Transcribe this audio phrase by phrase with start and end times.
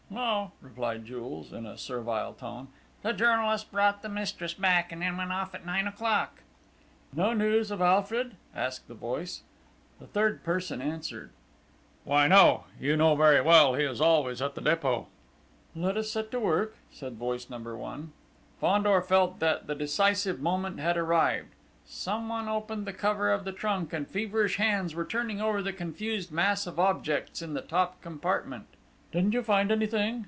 [0.13, 2.67] "No," replied Jules in a servile tone.
[3.01, 6.39] "The journalist brought the mistress back and then went off at nine o'clock...."
[7.13, 9.43] "No news of Alfred?" asked the voice.
[10.01, 11.31] The third person answered:
[12.03, 12.65] "Why, no.
[12.77, 15.05] You know very well he is always at the Dépôt."
[15.77, 18.11] "Let us set to work!" said voice number one.
[18.59, 21.53] Fandor felt that the decisive moment had arrived:
[21.85, 26.33] someone opened the cover of the trunk and feverish hands were turning over the confused
[26.33, 28.65] mass of objects in the top compartment.
[29.13, 30.19] "Didn't you find anything?"